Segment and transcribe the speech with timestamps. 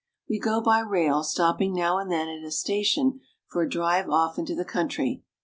[0.27, 4.39] We go by rail, stopping now and then at a station for a drive off
[4.39, 5.21] into the country.